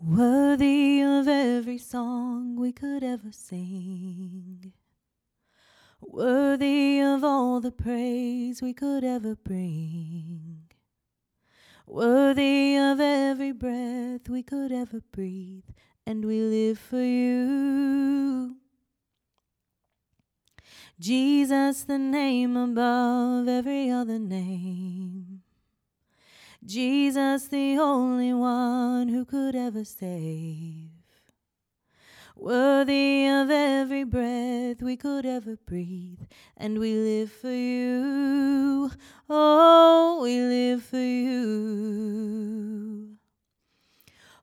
[0.00, 4.72] worthy of every song we could ever sing,
[6.00, 10.62] worthy of all the praise we could ever bring,
[11.86, 15.64] worthy of every breath we could ever breathe,
[16.06, 18.56] and we live for you.
[20.98, 25.35] Jesus, the name above every other name.
[26.66, 30.90] Jesus, the only one who could ever save.
[32.34, 36.22] Worthy of every breath we could ever breathe,
[36.56, 38.90] and we live for you.
[39.30, 42.26] Oh, we live for you.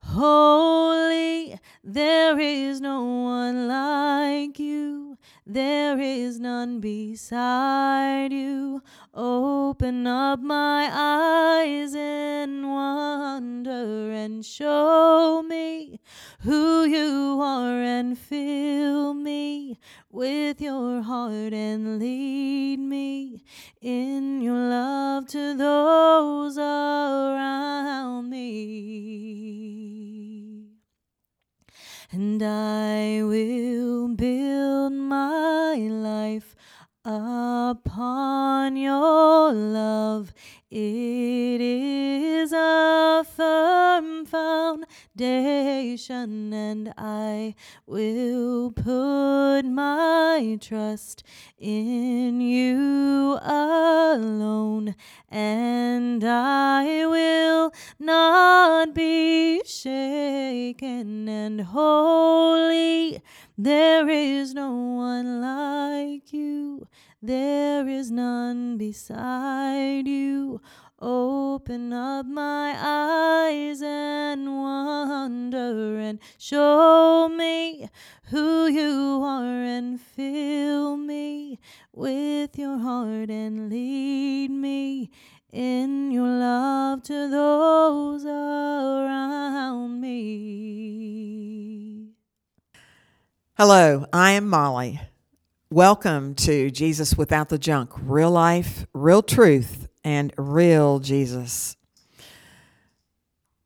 [0.02, 5.03] Holy, there is no one like you.
[5.46, 8.82] There is none beside you.
[9.14, 16.00] Open up my eyes in wonder and show me
[16.40, 19.78] who you are and fill me
[20.10, 23.44] with your heart and lead me
[23.82, 29.64] in your love to those around me.
[32.14, 36.56] And I will build my life
[37.04, 40.32] upon your love.
[40.70, 47.54] It is a firm foundation, and I
[47.86, 51.24] will put my trust
[51.60, 54.96] in you alone,
[55.30, 63.22] and I will not be shaken and holy.
[63.56, 66.88] There is no one like you.
[67.22, 70.60] There is none beside you.
[71.06, 77.90] Open up my eyes and wonder and show me
[78.28, 81.60] who you are and fill me
[81.92, 85.12] with your heart and lead me
[85.52, 90.54] in your love to those around me.
[93.58, 95.02] Hello, I am Molly.
[95.70, 101.76] Welcome to Jesus Without the Junk real life, real truth, and real Jesus.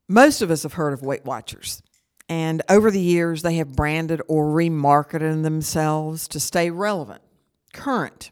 [0.07, 1.81] Most of us have heard of Weight Watchers,
[2.29, 7.21] and over the years, they have branded or remarketed themselves to stay relevant,
[7.73, 8.31] current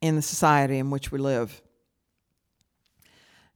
[0.00, 1.62] in the society in which we live.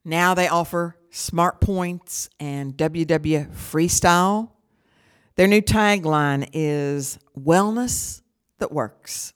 [0.04, 4.50] Now they offer Smart Points and WW Freestyle.
[5.36, 8.20] Their new tagline is Wellness
[8.58, 9.32] that Works.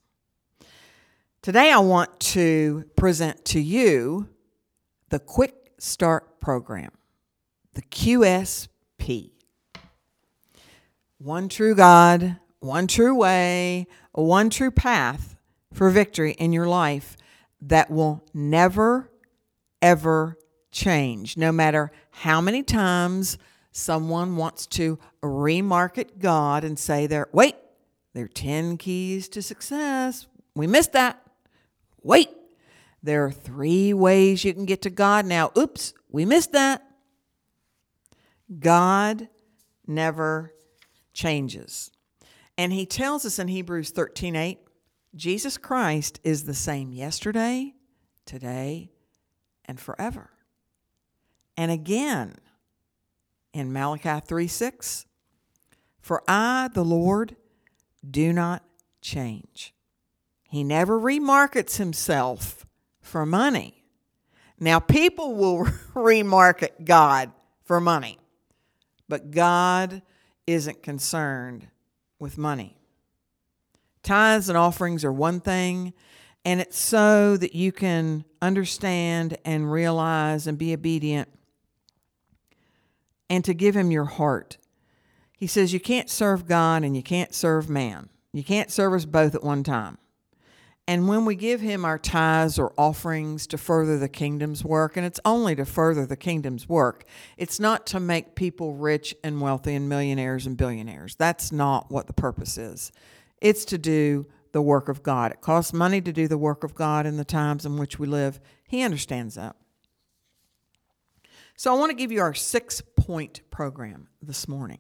[1.41, 4.29] Today, I want to present to you
[5.11, 6.91] the Quick Start Program,
[7.75, 9.31] the QSP.
[11.19, 15.37] One true God, one true way, one true path
[15.73, 17.17] for victory in your life
[17.61, 19.11] that will never,
[19.83, 20.37] ever
[20.71, 23.39] change, no matter how many times
[23.73, 27.57] someone wants to remarket God and say there, wait,
[28.15, 30.27] there are 10 keys to success.
[30.55, 31.23] We missed that.
[32.03, 32.31] Wait,
[33.03, 35.51] there are three ways you can get to God now.
[35.57, 36.83] Oops, we missed that.
[38.59, 39.29] God
[39.87, 40.55] never
[41.13, 41.91] changes.
[42.57, 44.59] And he tells us in Hebrews 13 8,
[45.15, 47.75] Jesus Christ is the same yesterday,
[48.27, 48.91] today,
[49.65, 50.31] and forever.
[51.57, 52.37] And again,
[53.53, 55.07] in Malachi 3 6,
[56.01, 57.37] for I, the Lord,
[58.09, 58.65] do not
[59.01, 59.75] change.
[60.49, 62.67] He never remarkets himself
[63.09, 63.83] for money.
[64.61, 65.65] Now, people will
[65.95, 67.33] remarket God
[67.65, 68.19] for money,
[69.09, 70.03] but God
[70.47, 71.69] isn't concerned
[72.19, 72.77] with money.
[74.03, 75.93] Tithes and offerings are one thing,
[76.45, 81.29] and it's so that you can understand and realize and be obedient
[83.29, 84.57] and to give Him your heart.
[85.37, 88.09] He says you can't serve God and you can't serve man.
[88.33, 89.99] You can't serve us both at one time.
[90.89, 95.05] And when we give him our tithes or offerings to further the kingdom's work, and
[95.05, 97.05] it's only to further the kingdom's work,
[97.37, 101.15] it's not to make people rich and wealthy and millionaires and billionaires.
[101.15, 102.91] That's not what the purpose is.
[103.43, 105.31] It's to do the work of God.
[105.31, 108.07] It costs money to do the work of God in the times in which we
[108.07, 108.41] live.
[108.67, 109.57] He understands that.
[111.55, 114.79] So I want to give you our six point program this morning.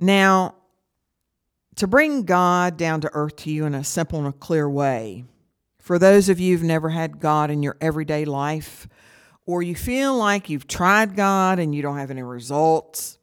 [0.00, 0.56] Now,
[1.76, 5.24] to bring God down to earth to you in a simple and a clear way,
[5.78, 8.88] for those of you who've never had God in your everyday life,
[9.46, 13.18] or you feel like you've tried God and you don't have any results,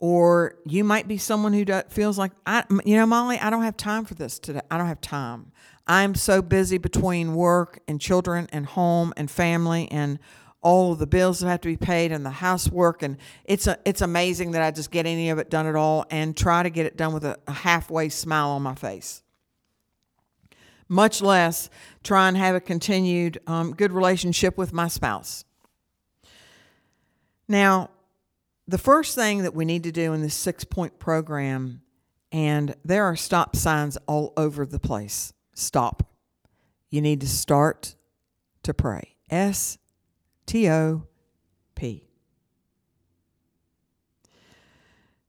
[0.00, 3.76] or you might be someone who feels like I, you know, Molly, I don't have
[3.76, 4.62] time for this today.
[4.68, 5.52] I don't have time.
[5.86, 10.18] I'm so busy between work and children and home and family and
[10.62, 13.76] all of the bills that have to be paid and the housework and it's a,
[13.84, 16.70] it's amazing that I just get any of it done at all and try to
[16.70, 19.22] get it done with a, a halfway smile on my face.
[20.88, 21.68] Much less
[22.02, 25.44] try and have a continued um, good relationship with my spouse.
[27.48, 27.90] Now,
[28.68, 31.82] the first thing that we need to do in this six point program,
[32.30, 35.32] and there are stop signs all over the place.
[35.54, 36.08] Stop.
[36.90, 37.96] You need to start
[38.62, 39.16] to pray.
[39.30, 39.78] S
[40.46, 41.06] T O
[41.74, 42.08] P.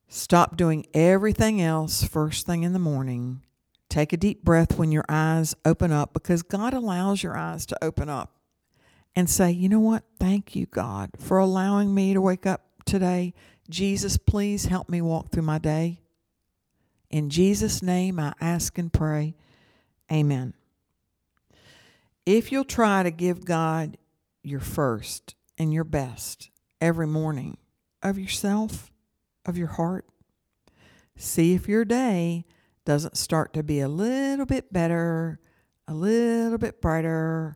[0.08, 3.42] Stop doing everything else first thing in the morning.
[3.90, 7.84] Take a deep breath when your eyes open up because God allows your eyes to
[7.84, 8.36] open up
[9.16, 10.04] and say, you know what?
[10.20, 13.34] Thank you, God, for allowing me to wake up today.
[13.70, 16.00] Jesus, please help me walk through my day.
[17.10, 19.36] In Jesus' name, I ask and pray.
[20.12, 20.54] Amen.
[22.26, 23.98] If you'll try to give God
[24.44, 26.50] your first and your best
[26.82, 27.58] every morning
[28.02, 28.92] of yourself,
[29.46, 30.06] of your heart,
[31.16, 32.46] see if your day
[32.86, 35.40] doesn't start to be a little bit better,
[35.88, 37.56] a little bit brighter.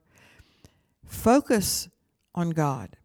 [1.05, 1.89] Focus
[2.33, 2.95] on God.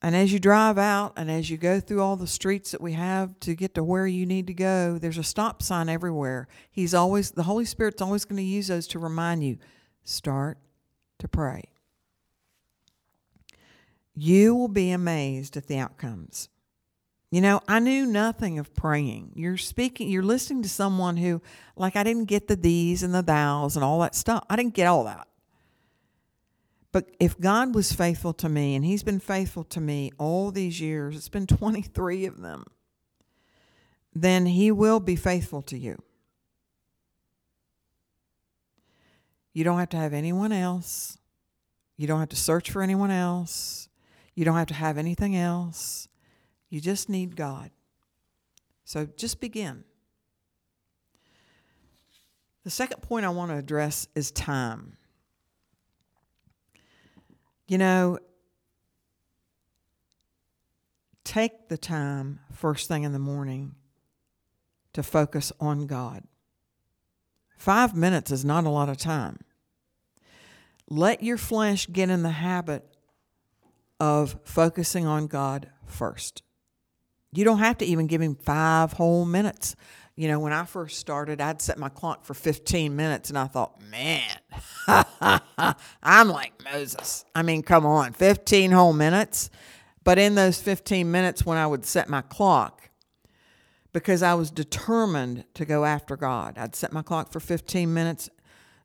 [0.00, 2.92] And as you drive out and as you go through all the streets that we
[2.92, 6.46] have to get to where you need to go, there's a stop sign everywhere.
[6.70, 9.58] He's always, the Holy Spirit's always going to use those to remind you
[10.04, 10.58] start
[11.18, 11.64] to pray.
[14.20, 16.48] You will be amazed at the outcomes.
[17.30, 19.32] You know, I knew nothing of praying.
[19.36, 21.40] You're speaking, you're listening to someone who,
[21.76, 24.44] like, I didn't get the these and the thous and all that stuff.
[24.50, 25.28] I didn't get all that.
[26.90, 30.80] But if God was faithful to me, and He's been faithful to me all these
[30.80, 32.64] years, it's been 23 of them,
[34.14, 36.02] then He will be faithful to you.
[39.52, 41.18] You don't have to have anyone else.
[41.96, 43.87] You don't have to search for anyone else.
[44.38, 46.06] You don't have to have anything else.
[46.70, 47.72] You just need God.
[48.84, 49.82] So just begin.
[52.62, 54.96] The second point I want to address is time.
[57.66, 58.20] You know,
[61.24, 63.74] take the time first thing in the morning
[64.92, 66.22] to focus on God.
[67.56, 69.40] Five minutes is not a lot of time.
[70.88, 72.94] Let your flesh get in the habit
[74.00, 76.42] of focusing on God first.
[77.32, 79.76] You don't have to even give him five whole minutes
[80.18, 83.46] you know, when I first started, I'd set my clock for 15 minutes and I
[83.46, 84.36] thought, man,
[86.02, 87.24] I'm like Moses.
[87.36, 89.48] I mean, come on, 15 whole minutes.
[90.02, 92.90] But in those 15 minutes when I would set my clock,
[93.92, 98.28] because I was determined to go after God, I'd set my clock for 15 minutes.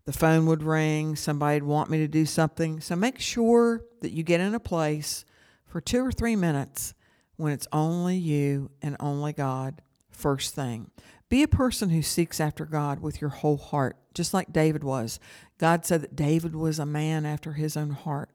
[0.06, 2.82] The phone would ring, somebody'd want me to do something.
[2.82, 5.24] So make sure that you get in a place
[5.66, 6.94] for two or three minutes
[7.38, 10.92] when it's only you and only God first thing.
[11.30, 15.20] Be a person who seeks after God with your whole heart, just like David was.
[15.58, 18.30] God said that David was a man after his own heart.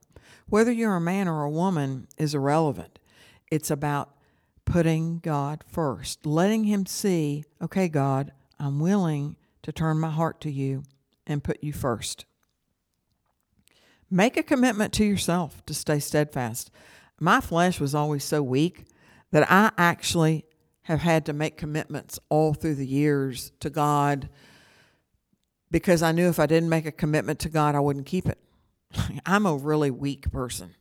[0.49, 2.99] Whether you're a man or a woman is irrelevant.
[3.51, 4.15] It's about
[4.65, 10.51] putting God first, letting Him see, okay, God, I'm willing to turn my heart to
[10.51, 10.83] you
[11.29, 12.25] and put you first.
[14.11, 16.71] Make a commitment to yourself to stay steadfast.
[17.21, 18.87] My flesh was always so weak
[19.31, 20.47] that I actually
[20.83, 24.31] have had to make commitments all through the years to God
[25.71, 28.39] because I knew if I didn't make a commitment to God, I wouldn't keep it.
[29.27, 30.75] I'm a really weak person.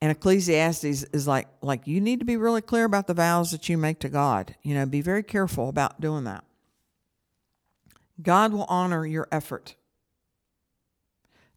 [0.00, 3.68] And Ecclesiastes is like like you need to be really clear about the vows that
[3.68, 4.54] you make to God.
[4.62, 6.44] You know, be very careful about doing that.
[8.22, 9.76] God will honor your effort.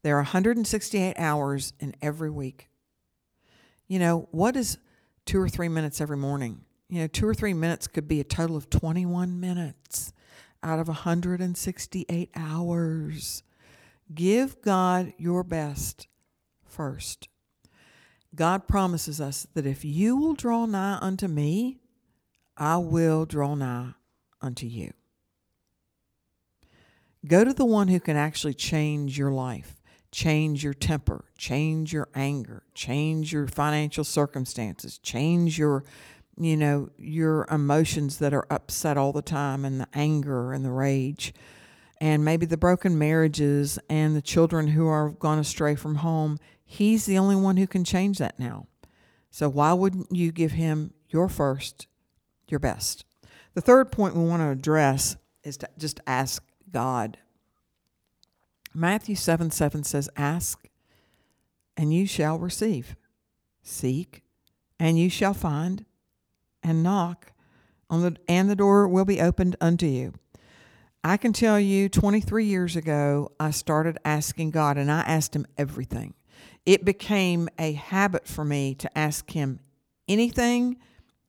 [0.01, 2.69] There are 168 hours in every week.
[3.87, 4.77] You know, what is
[5.25, 6.65] 2 or 3 minutes every morning?
[6.93, 10.13] you know, two or three minutes could be a total of 21 minutes
[10.61, 13.41] out of 168 hours.
[14.13, 16.07] Give God your best
[16.63, 17.29] first.
[18.35, 21.79] God promises us that if you will draw nigh unto me,
[22.55, 23.93] I will draw nigh
[24.39, 24.93] unto you.
[27.25, 32.09] Go to the one who can actually change your life, change your temper, change your
[32.13, 35.83] anger, change your financial circumstances, change your
[36.37, 40.71] you know, your emotions that are upset all the time and the anger and the
[40.71, 41.33] rage
[42.01, 46.39] and maybe the broken marriages and the children who are gone astray from home.
[46.65, 48.67] He's the only one who can change that now.
[49.29, 51.87] So why wouldn't you give him your first,
[52.49, 53.05] your best?
[53.53, 57.17] The third point we want to address is to just ask God.
[58.73, 60.67] Matthew 7 7 says, Ask
[61.77, 62.95] and you shall receive.
[63.61, 64.23] Seek
[64.79, 65.85] and you shall find.
[66.65, 67.33] And knock
[67.89, 70.13] on the and the door will be opened unto you.
[71.03, 75.45] I can tell you 23 years ago I started asking God and I asked him
[75.57, 76.13] everything.
[76.65, 79.59] It became a habit for me to ask him
[80.07, 80.77] anything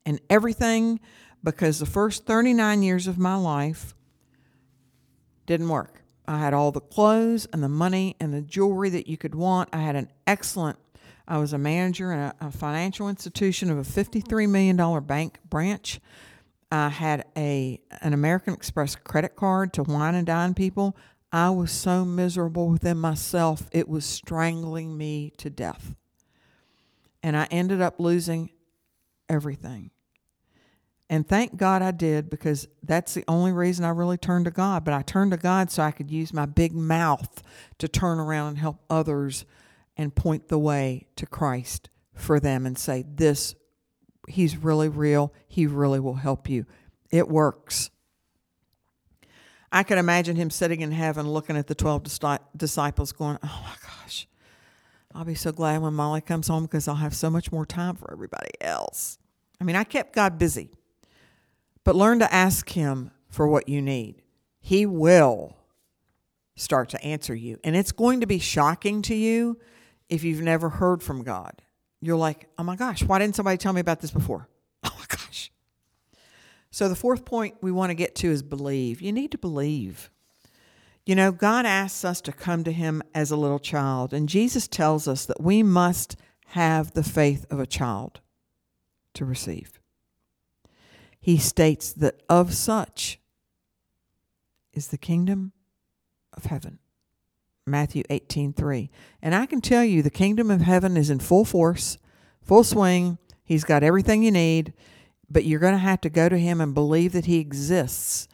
[0.05, 1.01] and everything
[1.43, 3.94] because the first 39 years of my life
[5.45, 6.01] didn't work.
[6.27, 9.69] I had all the clothes and the money and the jewelry that you could want.
[9.71, 10.77] I had an excellent,
[11.27, 15.99] I was a manager in a, a financial institution of a $53 million bank branch.
[16.71, 20.97] I had a an American Express credit card to wine and dine people.
[21.31, 25.95] I was so miserable within myself, it was strangling me to death.
[27.21, 28.51] And I ended up losing
[29.29, 29.91] everything.
[31.09, 34.83] And thank God I did because that's the only reason I really turned to God.
[34.83, 37.43] But I turned to God so I could use my big mouth
[37.77, 39.45] to turn around and help others
[39.95, 43.55] and point the way to Christ for them and say, This,
[44.27, 45.31] He's really real.
[45.47, 46.65] He really will help you.
[47.11, 47.91] It works.
[49.71, 52.03] I could imagine him sitting in heaven looking at the 12
[52.55, 54.27] disciples going, Oh my gosh,
[55.13, 57.95] I'll be so glad when Molly comes home because I'll have so much more time
[57.95, 59.19] for everybody else.
[59.61, 60.71] I mean, I kept God busy.
[61.85, 64.21] But learn to ask Him for what you need.
[64.59, 65.55] He will
[66.57, 67.59] start to answer you.
[67.63, 69.59] And it's going to be shocking to you
[70.09, 71.61] if you've never heard from God.
[72.01, 74.49] You're like, oh my gosh, why didn't somebody tell me about this before?
[74.87, 75.51] Oh my gosh.
[76.69, 79.01] So the fourth point we want to get to is believe.
[79.01, 80.11] You need to believe.
[81.07, 84.67] You know, God asks us to come to Him as a little child, and Jesus
[84.67, 86.17] tells us that we must
[86.49, 88.19] have the faith of a child
[89.15, 89.79] to receive
[91.25, 93.19] he states that of such
[94.73, 95.53] is the kingdom
[96.33, 96.77] of heaven.
[97.65, 98.91] Matthew 18:3.
[99.23, 101.97] And I can tell you the kingdom of heaven is in full force,
[102.43, 103.17] full swing.
[103.43, 104.73] He's got everything you need,
[105.27, 108.27] but you're going to have to go to him and believe that he exists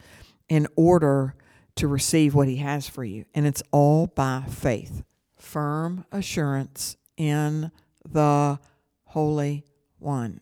[0.49, 1.35] in order
[1.75, 3.23] to receive what he has for you.
[3.33, 5.05] And it's all by faith.
[5.37, 7.71] Firm assurance in
[8.03, 8.59] the
[9.05, 9.63] Holy
[9.97, 10.41] One.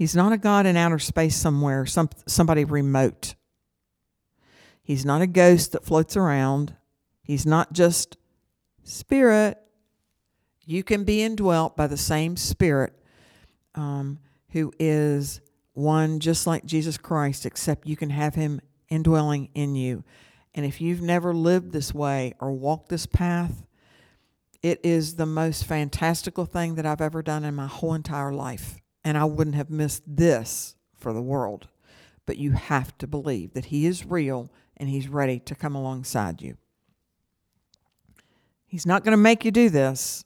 [0.00, 3.34] He's not a God in outer space somewhere, some, somebody remote.
[4.82, 6.74] He's not a ghost that floats around.
[7.22, 8.16] He's not just
[8.82, 9.58] spirit.
[10.64, 12.94] You can be indwelt by the same spirit
[13.74, 14.20] um,
[14.52, 15.42] who is
[15.74, 20.02] one just like Jesus Christ, except you can have him indwelling in you.
[20.54, 23.66] And if you've never lived this way or walked this path,
[24.62, 28.79] it is the most fantastical thing that I've ever done in my whole entire life
[29.04, 31.68] and I wouldn't have missed this for the world.
[32.26, 36.42] But you have to believe that He is real and He's ready to come alongside
[36.42, 36.56] you.
[38.66, 40.24] He's not going to make you do this,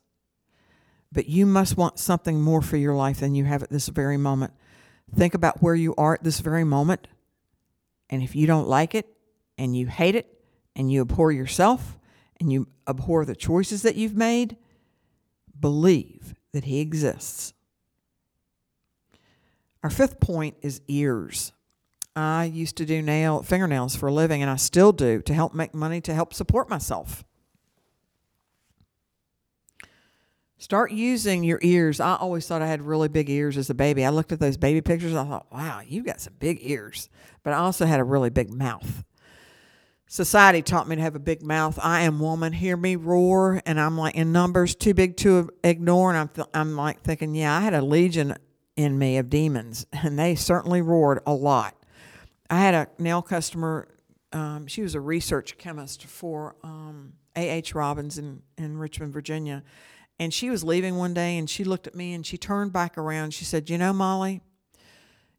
[1.10, 4.18] but you must want something more for your life than you have at this very
[4.18, 4.52] moment.
[5.14, 7.08] Think about where you are at this very moment.
[8.10, 9.06] And if you don't like it
[9.56, 10.44] and you hate it
[10.76, 11.98] and you abhor yourself
[12.38, 14.56] and you abhor the choices that you've made,
[15.58, 17.54] believe that He exists
[19.84, 21.52] our fifth point is ears.
[22.16, 25.52] I used to do nail fingernails for a living and I still do to help
[25.52, 27.22] make money to help support myself.
[30.56, 32.00] Start using your ears.
[32.00, 34.06] I always thought I had really big ears as a baby.
[34.06, 35.14] I looked at those baby pictures.
[35.14, 37.10] I thought, wow, you've got some big ears.
[37.42, 39.04] But I also had a really big mouth.
[40.06, 41.78] Society taught me to have a big mouth.
[41.82, 42.54] I am woman.
[42.54, 46.10] Hear me roar, and I'm like in numbers too big to ignore.
[46.10, 48.36] And I'm th- I'm like thinking, yeah, I had a legion
[48.76, 51.76] in me of demons, and they certainly roared a lot.
[52.50, 53.88] I had a nail customer.
[54.32, 57.74] Um, she was a research chemist for um, A.H.
[57.74, 59.62] Robins in, in Richmond, Virginia.
[60.18, 62.96] And she was leaving one day and she looked at me and she turned back
[62.96, 63.34] around.
[63.34, 64.42] She said, You know, Molly,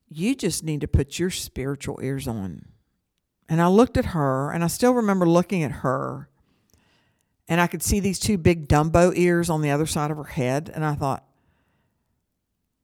[0.10, 2.66] you just need to put your spiritual ears on.
[3.48, 6.30] And I looked at her and I still remember looking at her
[7.48, 10.24] and I could see these two big Dumbo ears on the other side of her
[10.24, 10.72] head.
[10.74, 11.26] And I thought,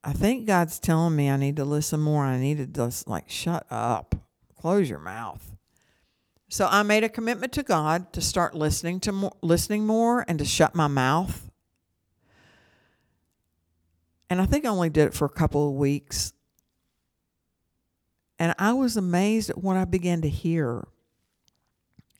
[0.04, 2.24] I think God's telling me I need to listen more.
[2.24, 4.16] I need to just like shut up,
[4.60, 5.56] close your mouth.
[6.50, 10.40] So I made a commitment to God to start listening to more, listening more and
[10.40, 11.50] to shut my mouth.
[14.30, 16.34] And I think I only did it for a couple of weeks.
[18.40, 20.88] And I was amazed at what I began to hear.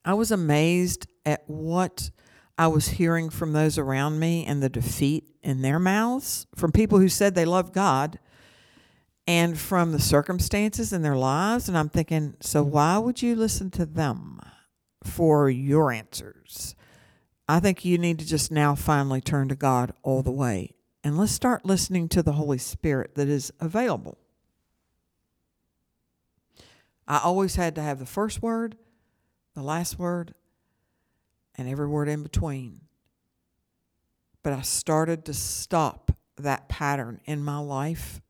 [0.06, 2.12] I was amazed at what
[2.58, 7.00] I was hearing from those around me and the defeat in their mouths from people
[7.00, 8.20] who said they loved God
[9.28, 11.68] and from the circumstances in their lives.
[11.68, 14.40] And I'm thinking, so why would you listen to them
[15.04, 16.76] for your answers?
[17.48, 20.76] I think you need to just now finally turn to God all the way.
[21.04, 24.18] And let's start listening to the Holy Spirit that is available.
[27.08, 28.78] I always had to have the first word,
[29.56, 30.34] the last word,
[31.56, 32.82] and every word in between.
[34.44, 38.22] But I started to stop that pattern in my life,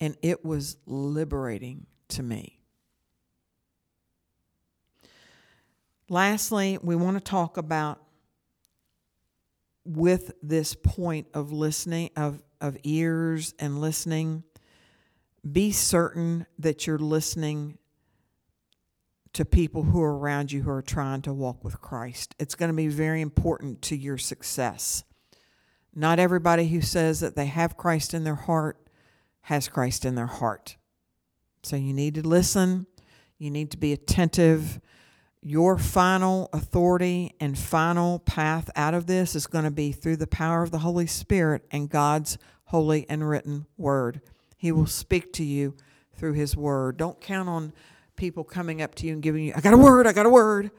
[0.00, 2.58] and it was liberating to me.
[6.08, 8.02] Lastly, we want to talk about
[9.84, 14.42] with this point of listening, of, of ears and listening,
[15.50, 17.78] be certain that you're listening
[19.32, 22.34] to people who are around you who are trying to walk with Christ.
[22.38, 25.04] It's going to be very important to your success.
[25.94, 28.78] Not everybody who says that they have Christ in their heart
[29.42, 30.76] has Christ in their heart.
[31.62, 32.86] So you need to listen,
[33.38, 34.80] you need to be attentive.
[35.42, 40.26] Your final authority and final path out of this is going to be through the
[40.26, 44.20] power of the Holy Spirit and God's holy and written word.
[44.56, 45.74] He will speak to you
[46.14, 46.98] through His word.
[46.98, 47.72] Don't count on
[48.20, 50.30] people coming up to you and giving you, I got a word, I got a
[50.30, 50.70] word.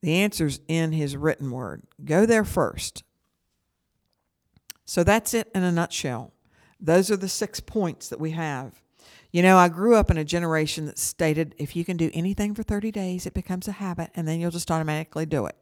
[0.00, 1.82] The answer's in his written word.
[2.02, 3.02] Go there first.
[4.86, 6.32] So that's it in a nutshell.
[6.80, 8.80] Those are the six points that we have.
[9.30, 12.54] You know, I grew up in a generation that stated if you can do anything
[12.54, 15.56] for 30 days, it becomes a habit and then you'll just automatically do it.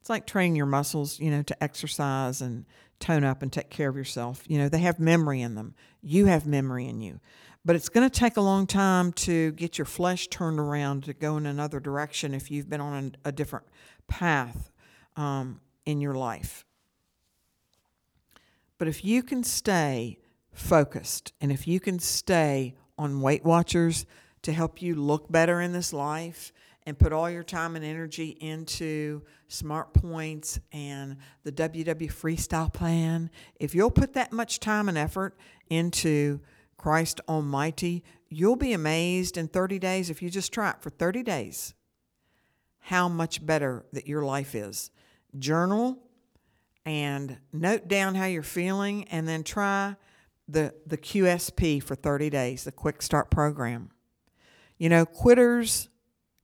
[0.00, 2.66] It's like training your muscles, you know, to exercise and
[3.00, 4.44] tone up and take care of yourself.
[4.46, 5.74] You know, they have memory in them.
[6.02, 7.20] You have memory in you.
[7.64, 11.12] But it's going to take a long time to get your flesh turned around to
[11.12, 13.66] go in another direction if you've been on a, a different
[14.06, 14.70] path
[15.16, 16.64] um, in your life.
[18.78, 20.18] But if you can stay
[20.52, 24.06] focused and if you can stay on Weight Watchers
[24.42, 26.52] to help you look better in this life
[26.86, 33.30] and put all your time and energy into smart points and the WW freestyle plan,
[33.56, 35.36] if you'll put that much time and effort
[35.68, 36.40] into
[36.78, 41.22] Christ Almighty, you'll be amazed in 30 days, if you just try it for 30
[41.22, 41.74] days,
[42.78, 44.90] how much better that your life is.
[45.38, 45.98] Journal
[46.86, 49.94] and note down how you're feeling, and then try
[50.48, 53.90] the, the QSP for 30 days, the Quick Start Program.
[54.78, 55.90] You know, quitters,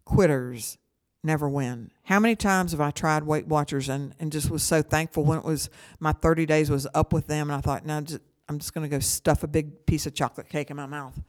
[0.05, 0.77] quitters
[1.23, 1.91] never win.
[2.03, 5.39] How many times have I tried Weight Watchers and, and just was so thankful when
[5.39, 8.59] it was my 30 days was up with them, and I thought, no, just, I'm
[8.59, 11.21] just going to go stuff a big piece of chocolate cake in my mouth.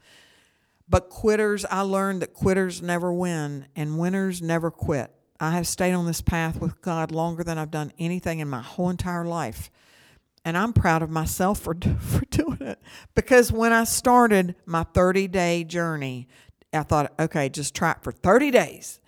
[0.88, 5.12] But quitters, I learned that quitters never win and winners never quit.
[5.40, 8.62] I have stayed on this path with God longer than I've done anything in my
[8.62, 9.70] whole entire life.
[10.44, 12.80] And I'm proud of myself for, for doing it.
[13.14, 16.28] Because when I started my 30 day journey,
[16.72, 19.00] I thought, okay, just try it for 30 days.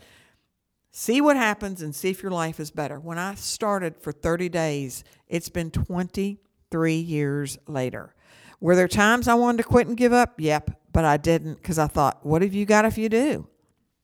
[0.91, 2.99] See what happens and see if your life is better.
[2.99, 6.39] When I started for 30 days, it's been 20
[6.71, 8.15] three years later.
[8.61, 10.35] Were there times I wanted to quit and give up?
[10.39, 13.47] Yep, but I didn't because I thought, what have you got if you do?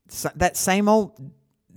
[0.09, 1.33] So that same old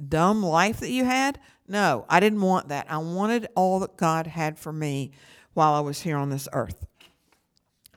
[0.07, 1.39] dumb life that you had?
[1.67, 2.89] No, I didn't want that.
[2.89, 5.11] I wanted all that God had for me
[5.53, 6.85] while I was here on this earth.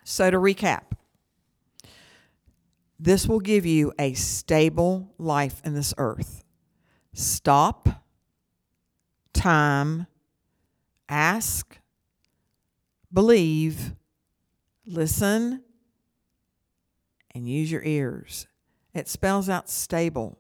[0.03, 0.93] So, to recap,
[2.99, 6.43] this will give you a stable life in this earth.
[7.13, 7.89] Stop,
[9.33, 10.07] time,
[11.09, 11.79] ask,
[13.13, 13.95] believe,
[14.87, 15.63] listen,
[17.35, 18.47] and use your ears.
[18.95, 20.39] It spells out stable.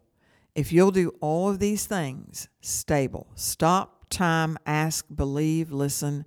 [0.54, 3.28] If you'll do all of these things, stable.
[3.34, 6.24] Stop, time, ask, believe, listen,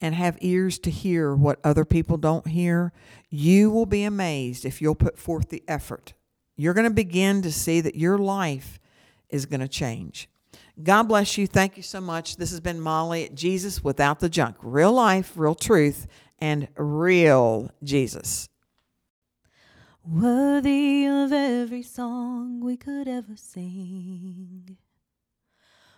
[0.00, 2.92] and have ears to hear what other people don't hear,
[3.28, 6.14] you will be amazed if you'll put forth the effort.
[6.56, 8.78] You're going to begin to see that your life
[9.28, 10.28] is going to change.
[10.82, 11.46] God bless you.
[11.46, 12.36] Thank you so much.
[12.36, 14.56] This has been Molly at Jesus Without the Junk.
[14.62, 16.06] Real life, real truth,
[16.38, 18.48] and real Jesus.
[20.04, 24.78] Worthy of every song we could ever sing.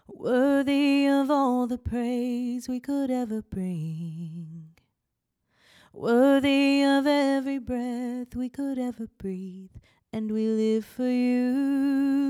[0.09, 4.71] Worthy of all the praise we could ever bring.
[5.93, 9.71] Worthy of every breath we could ever breathe.
[10.13, 12.30] And we live for you.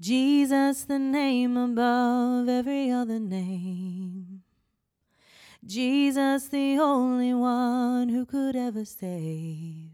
[0.00, 4.42] Jesus, the name above every other name.
[5.64, 9.90] Jesus, the only one who could ever save.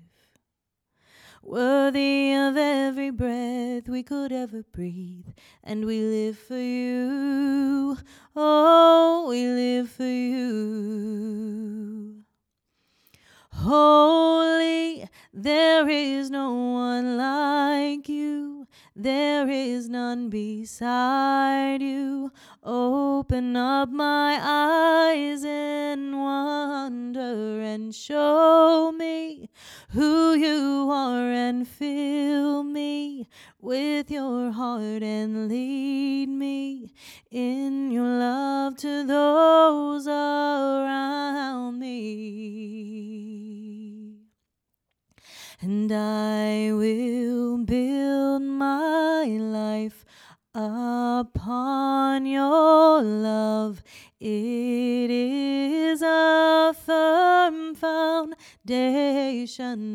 [1.42, 5.28] worthy of every breath we could ever breathe.
[5.62, 7.98] And we live for you.
[8.36, 12.22] Oh, we live for you.
[13.52, 18.59] Holy, there is no one like you.
[18.96, 22.32] There is none beside you.
[22.62, 29.50] Open up my eyes in wonder and show me
[29.90, 33.28] who you are and fill me
[33.60, 36.92] with your heart and lead me
[37.30, 43.49] in your love to those around me.
[45.62, 50.06] And I will build my life
[50.54, 53.82] upon your love.
[54.18, 58.32] It is a firm foundation,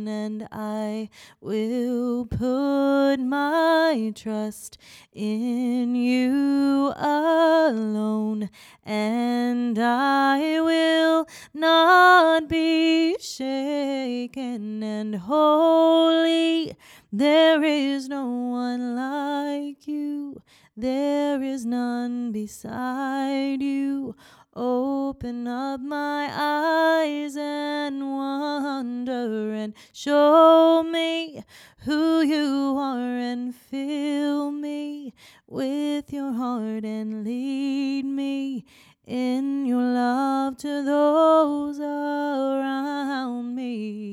[0.07, 1.09] and I
[1.41, 4.77] will put my trust
[5.13, 8.04] in you alone,
[8.83, 16.75] and I will not be shaken and holy.
[17.11, 20.41] There is no one like you.
[20.77, 24.15] There is none beside you.
[24.57, 31.43] Open up my eyes and wonder and show me
[31.79, 35.13] who you are and fill me
[35.45, 38.63] with your heart and lead me
[39.05, 44.05] in your love to those around me.